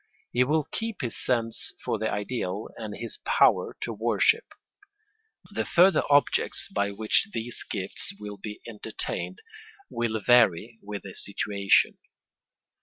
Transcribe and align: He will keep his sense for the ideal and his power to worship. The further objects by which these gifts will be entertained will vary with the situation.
He 0.31 0.43
will 0.43 0.63
keep 0.71 1.01
his 1.01 1.15
sense 1.15 1.73
for 1.85 1.99
the 1.99 2.09
ideal 2.11 2.69
and 2.75 2.95
his 2.97 3.19
power 3.23 3.77
to 3.81 3.93
worship. 3.93 4.45
The 5.51 5.63
further 5.63 6.01
objects 6.09 6.67
by 6.73 6.89
which 6.89 7.27
these 7.33 7.63
gifts 7.69 8.11
will 8.19 8.37
be 8.37 8.61
entertained 8.67 9.43
will 9.91 10.19
vary 10.19 10.79
with 10.81 11.03
the 11.03 11.13
situation. 11.13 11.99